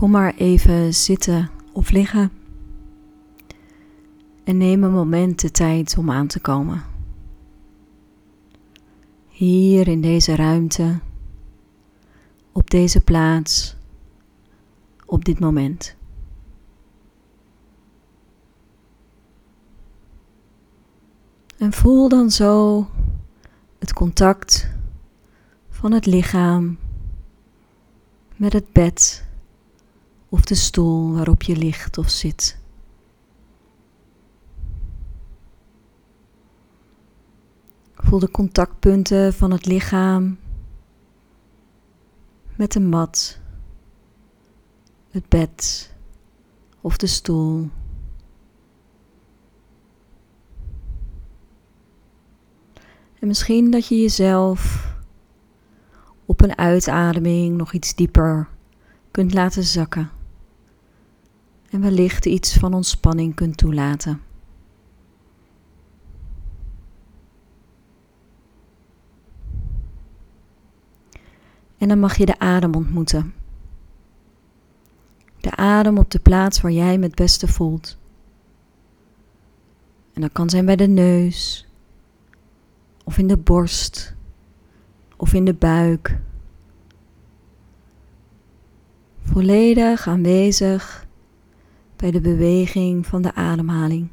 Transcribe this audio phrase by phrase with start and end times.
[0.00, 2.32] Kom maar even zitten of liggen.
[4.44, 6.82] En neem een moment de tijd om aan te komen.
[9.28, 10.98] Hier in deze ruimte,
[12.52, 13.76] op deze plaats,
[15.06, 15.96] op dit moment.
[21.58, 22.86] En voel dan zo
[23.78, 24.70] het contact
[25.68, 26.78] van het lichaam
[28.36, 29.28] met het bed
[30.30, 32.58] of de stoel waarop je ligt of zit.
[37.94, 40.38] Voel de contactpunten van het lichaam
[42.56, 43.40] met de mat,
[45.10, 45.90] het bed
[46.80, 47.70] of de stoel.
[53.18, 54.88] En misschien dat je jezelf
[56.26, 58.48] op een uitademing nog iets dieper
[59.10, 60.19] kunt laten zakken.
[61.70, 64.22] En wellicht iets van ontspanning kunt toelaten.
[71.78, 73.34] En dan mag je de adem ontmoeten.
[75.40, 77.98] De adem op de plaats waar jij het beste voelt.
[80.12, 81.68] En dat kan zijn bij de neus,
[83.04, 84.14] of in de borst,
[85.16, 86.18] of in de buik.
[89.22, 91.08] Volledig aanwezig
[92.00, 94.08] bij de beweging van de ademhaling.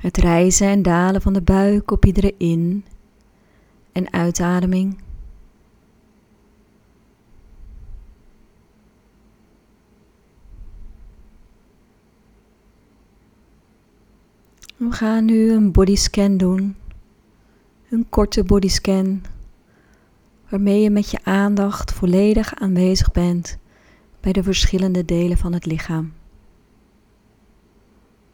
[0.00, 2.84] Het rijzen en dalen van de buik op iedere in-
[3.92, 5.00] en uitademing.
[14.76, 16.81] We gaan nu een bodyscan doen.
[17.92, 19.22] Een korte bodyscan
[20.48, 23.58] waarmee je met je aandacht volledig aanwezig bent
[24.20, 26.12] bij de verschillende delen van het lichaam.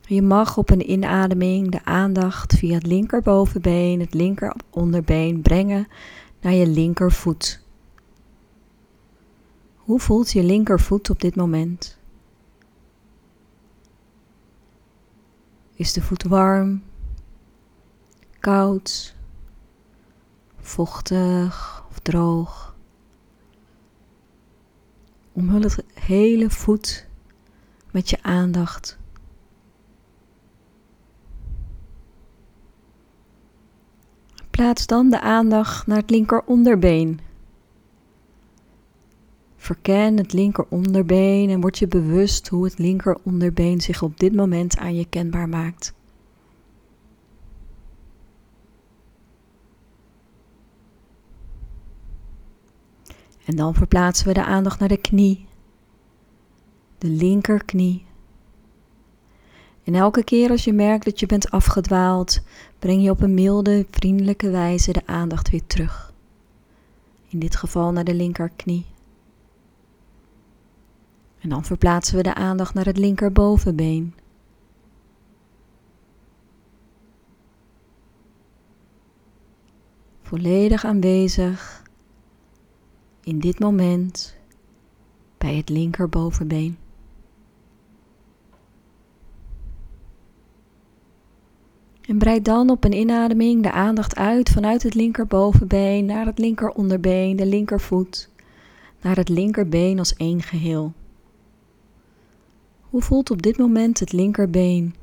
[0.00, 5.86] Je mag op een inademing de aandacht via het linkerbovenbeen, het linkeronderbeen brengen
[6.40, 7.64] naar je linkervoet.
[9.76, 11.98] Hoe voelt je linkervoet op dit moment?
[15.74, 16.82] Is de voet warm,
[18.38, 19.20] koud,
[20.62, 22.76] vochtig of droog?
[25.32, 27.08] Omhul het hele voet
[27.90, 28.98] met je aandacht.
[34.50, 37.20] Plaats dan de aandacht naar het linkeronderbeen.
[39.56, 44.94] Verken het linkeronderbeen en word je bewust hoe het linkeronderbeen zich op dit moment aan
[44.94, 45.94] je kenbaar maakt.
[53.44, 55.46] En dan verplaatsen we de aandacht naar de knie,
[56.98, 58.04] de linkerknie.
[59.84, 62.42] En elke keer als je merkt dat je bent afgedwaald,
[62.78, 66.12] breng je op een milde, vriendelijke wijze de aandacht weer terug.
[67.28, 68.86] In dit geval naar de linkerknie.
[71.38, 74.14] En dan verplaatsen we de aandacht naar het linkerbovenbeen.
[80.22, 81.81] Volledig aanwezig
[83.24, 84.36] in dit moment
[85.38, 86.76] bij het linkerbovenbeen.
[92.02, 97.36] En breid dan op een inademing de aandacht uit vanuit het linkerbovenbeen naar het linkeronderbeen,
[97.36, 98.30] de linkervoet,
[99.00, 100.92] naar het linkerbeen als één geheel.
[102.80, 104.94] Hoe voelt op dit moment het linkerbeen?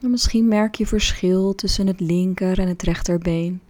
[0.00, 3.60] En misschien merk je verschil tussen het linker en het rechterbeen.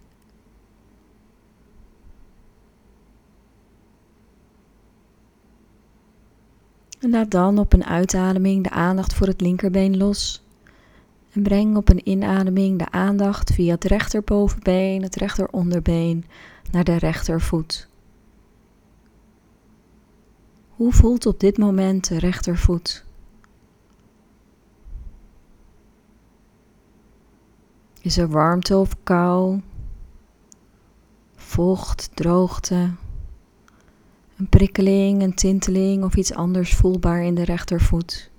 [7.09, 10.43] En laat dan op een uitademing de aandacht voor het linkerbeen los.
[11.31, 16.25] En breng op een inademing de aandacht via het rechterbovenbeen, het rechteronderbeen
[16.71, 17.89] naar de rechtervoet.
[20.69, 23.05] Hoe voelt op dit moment de rechtervoet?
[28.01, 29.61] Is er warmte of kou?
[31.35, 32.89] Vocht, droogte?
[34.39, 38.31] Een prikkeling, een tinteling of iets anders voelbaar in de rechtervoet?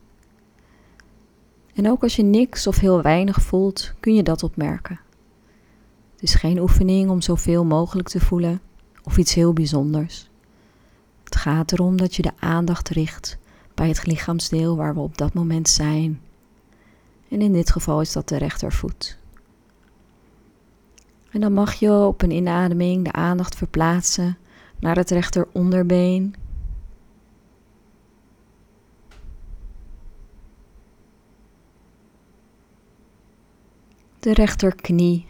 [1.75, 5.01] En ook als je niks of heel weinig voelt, kun je dat opmerken.
[6.13, 8.61] Het is geen oefening om zoveel mogelijk te voelen
[9.03, 10.31] of iets heel bijzonders.
[11.25, 13.39] Het gaat erom dat je de aandacht richt
[13.75, 16.21] bij het lichaamsdeel waar we op dat moment zijn.
[17.29, 19.19] En in dit geval is dat de rechtervoet.
[21.31, 24.39] En dan mag je op een inademing de aandacht verplaatsen
[24.81, 26.35] naar het rechteronderbeen.
[34.19, 35.27] De rechterknie.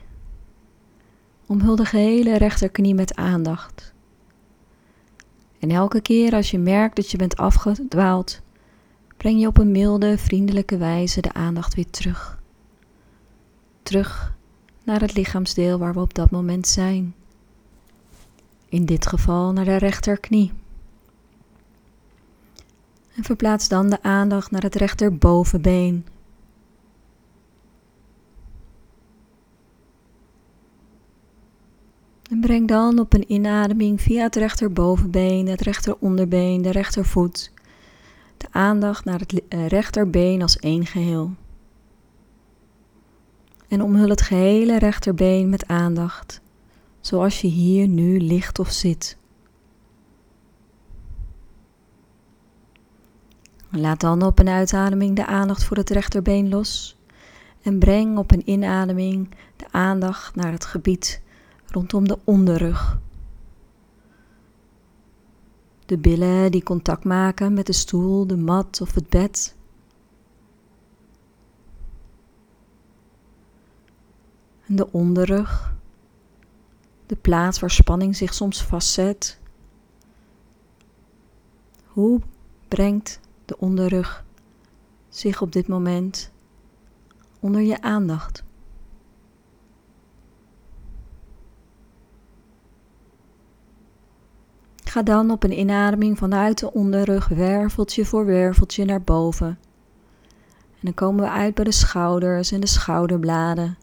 [1.46, 3.92] Omhul de gehele rechterknie met aandacht.
[5.58, 8.40] En elke keer als je merkt dat je bent afgedwaald,
[9.16, 12.38] breng je op een milde, vriendelijke wijze de aandacht weer terug.
[13.82, 14.34] Terug
[14.84, 17.14] naar het lichaamsdeel waar we op dat moment zijn.
[18.70, 20.52] In dit geval naar de rechterknie.
[23.16, 26.06] En verplaats dan de aandacht naar het rechterbovenbeen.
[32.30, 37.52] En breng dan op een inademing via het rechterbovenbeen, het rechteronderbeen, de rechtervoet
[38.40, 41.30] de aandacht naar het eh, rechterbeen als één geheel.
[43.68, 46.40] En omhul het gehele rechterbeen met aandacht,
[47.00, 49.18] zoals je hier nu ligt of zit.
[53.70, 56.98] Laat dan op een uitademing de aandacht voor het rechterbeen los
[57.62, 61.22] en breng op een inademing de aandacht naar het gebied
[61.66, 62.98] rondom de onderrug.
[65.86, 69.56] De billen die contact maken met de stoel, de mat of het bed.
[74.66, 75.74] En de onderrug,
[77.10, 79.38] de plaats waar spanning zich soms vastzet.
[81.86, 82.20] Hoe
[82.68, 84.24] brengt de onderrug
[85.08, 86.32] zich op dit moment
[87.40, 88.44] onder je aandacht?
[94.84, 99.58] Ga dan op een inademing vanuit de onderrug werveltje voor werveltje naar boven.
[100.70, 103.78] En dan komen we uit bij de schouders en de schouderbladen.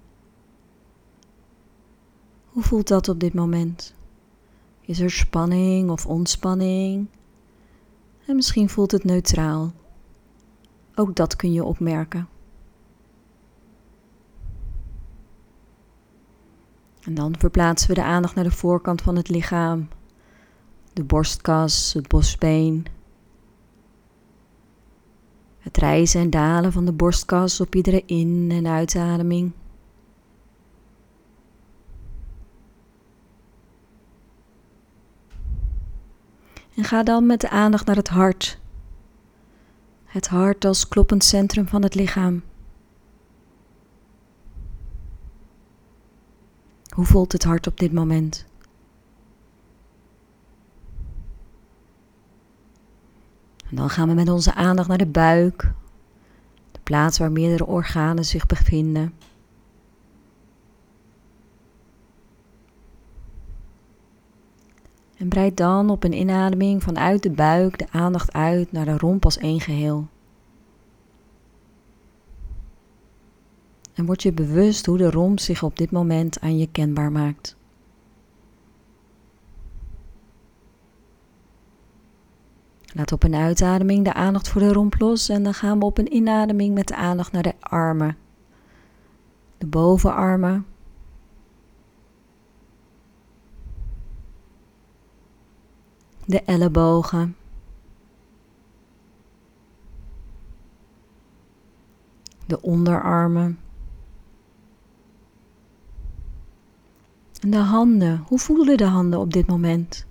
[2.57, 3.93] Hoe voelt dat op dit moment?
[4.81, 7.07] Is er spanning of ontspanning?
[8.25, 9.73] En misschien voelt het neutraal.
[10.95, 12.27] Ook dat kun je opmerken.
[17.01, 19.87] En dan verplaatsen we de aandacht naar de voorkant van het lichaam
[20.93, 22.85] de borstkas, het bosbeen.
[25.59, 29.51] Het rijzen en dalen van de borstkas op iedere in- en uitademing.
[36.87, 38.59] Ga dan met de aandacht naar het hart.
[40.05, 42.43] Het hart als kloppend centrum van het lichaam.
[46.89, 48.45] Hoe voelt het hart op dit moment?
[53.69, 55.71] En dan gaan we met onze aandacht naar de buik,
[56.71, 59.13] de plaats waar meerdere organen zich bevinden.
[65.17, 69.25] En breid dan op een inademing vanuit de buik de aandacht uit naar de romp
[69.25, 70.07] als één geheel.
[73.93, 77.55] En word je bewust hoe de romp zich op dit moment aan je kenbaar maakt.
[82.93, 85.97] Laat op een uitademing de aandacht voor de romp los en dan gaan we op
[85.97, 88.17] een inademing met de aandacht naar de armen.
[89.57, 90.65] De bovenarmen.
[96.27, 97.35] De ellebogen.
[102.45, 103.59] De onderarmen.
[107.41, 108.23] En de handen.
[108.27, 110.05] Hoe voelen de handen op dit moment?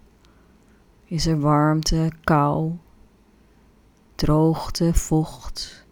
[1.05, 2.73] Is er warmte, kou,
[4.15, 5.87] droogte, vocht,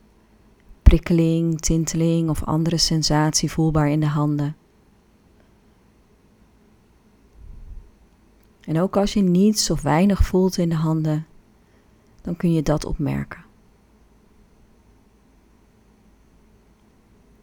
[0.83, 4.57] prikkeling, tinteling of andere sensatie voelbaar in de handen?
[8.67, 11.27] En ook als je niets of weinig voelt in de handen,
[12.23, 13.45] dan kun je dat opmerken.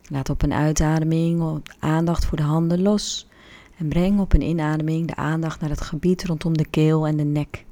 [0.07, 3.29] Laat op een uitademing aandacht voor de handen los
[3.77, 7.23] en breng op een inademing de aandacht naar het gebied rondom de keel en de
[7.23, 7.65] nek.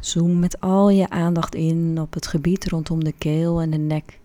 [0.00, 4.20] Zoom met al je aandacht in op het gebied rondom de keel en de nek.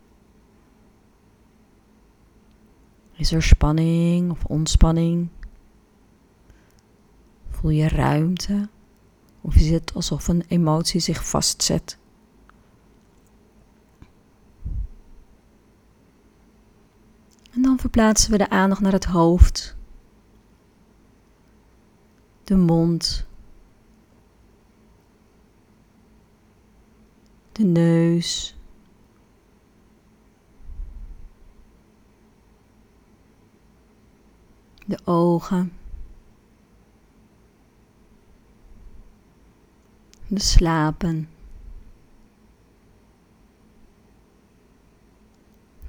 [3.13, 5.27] Is er spanning of ontspanning?
[7.65, 8.69] Voel je ruimte?
[9.41, 11.97] Of zit alsof een emotie zich vastzet?
[17.51, 19.75] En dan verplaatsen we de aandacht naar het hoofd,
[22.43, 23.27] de mond,
[27.51, 28.57] de neus.
[34.85, 35.84] De ogen.
[40.35, 41.29] De slapen,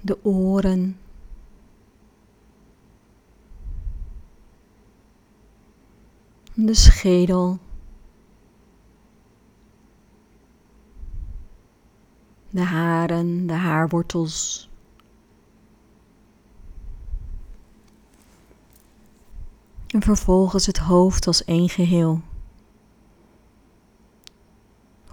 [0.01, 0.99] de oren.
[6.55, 7.59] De schedel.
[12.51, 14.71] De haren, de haarwortels.
[19.87, 22.23] En vervolgens het hoofd als één geheel.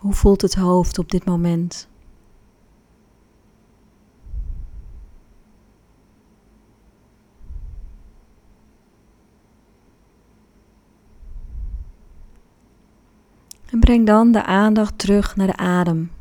[0.03, 1.87] Hoe voelt het hoofd op dit moment?
[13.65, 16.11] En breng dan de aandacht terug naar de adem.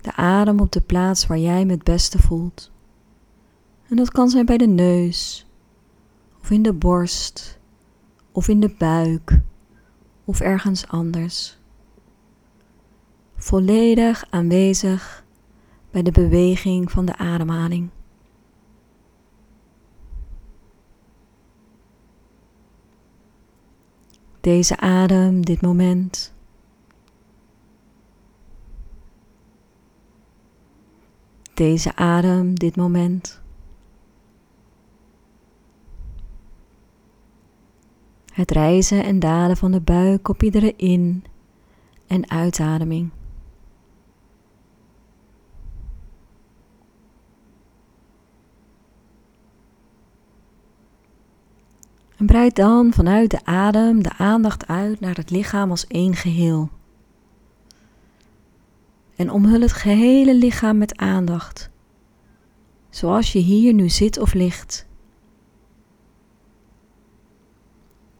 [0.00, 2.70] De adem op de plaats waar jij het beste voelt.
[3.88, 5.46] En dat kan zijn bij de neus,
[6.40, 7.58] of in de borst,
[8.32, 9.40] of in de buik,
[10.24, 11.62] of ergens anders.
[13.44, 15.24] Volledig aanwezig
[15.90, 17.90] bij de beweging van de ademhaling.
[24.40, 26.34] Deze adem, dit moment.
[31.54, 33.42] Deze adem, dit moment.
[38.32, 41.24] Het reizen en dalen van de buik op iedere in-
[42.06, 43.10] en uitademing.
[52.16, 56.70] En breid dan vanuit de adem de aandacht uit naar het lichaam als één geheel.
[59.16, 61.70] En omhul het gehele lichaam met aandacht,
[62.90, 64.86] zoals je hier nu zit of ligt.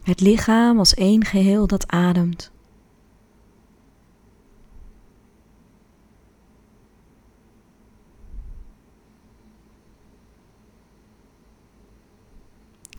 [0.03, 2.54] Het lichaam als één geheel dat ademt.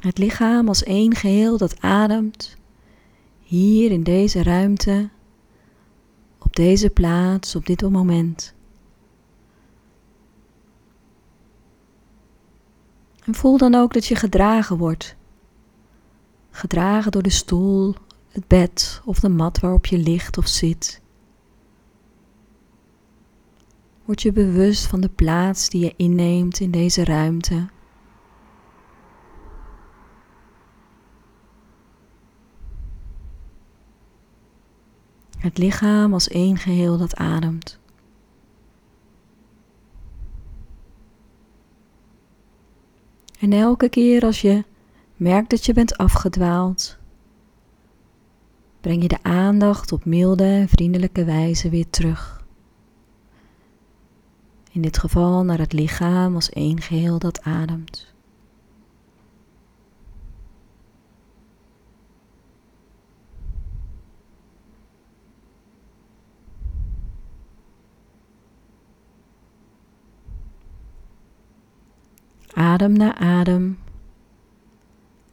[0.05, 2.57] Het lichaam als één geheel dat ademt,
[3.39, 5.09] hier in deze ruimte,
[6.39, 8.53] op deze plaats, op dit moment.
[13.23, 15.15] En voel dan ook dat je gedragen wordt.
[16.51, 17.95] Gedragen door de stoel,
[18.29, 21.01] het bed of de mat waarop je ligt of zit.
[24.03, 27.73] Word je bewust van de plaats die je inneemt in deze ruimte.
[35.45, 37.79] Het lichaam als één geheel dat ademt.
[43.39, 44.63] En elke keer als je
[45.15, 46.97] merkt dat je bent afgedwaald,
[48.81, 52.45] breng je de aandacht op milde en vriendelijke wijze weer terug.
[54.71, 58.14] In dit geval naar het lichaam als één geheel dat ademt.
[72.75, 73.77] Adem na adem,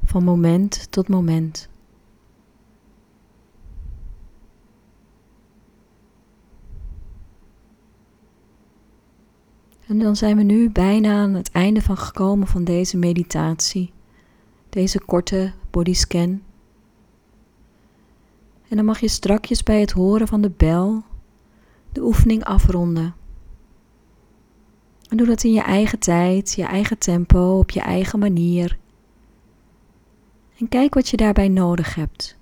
[0.05, 1.69] van moment tot moment.
[9.87, 13.93] En dan zijn we nu bijna aan het einde van gekomen van deze meditatie,
[14.69, 16.43] deze korte bodyscan.
[18.69, 21.03] En dan mag je strakjes bij het horen van de bel
[21.93, 23.22] de oefening afronden.
[25.12, 28.78] En doe dat in je eigen tijd, je eigen tempo, op je eigen manier.
[30.59, 32.38] En kijk wat je daarbij nodig hebt.